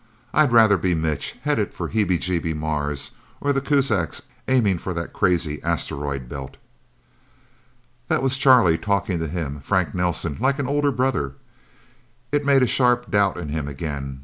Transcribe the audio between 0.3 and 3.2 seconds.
I'd rather be Mitch, headed for heebie jeebie Mars,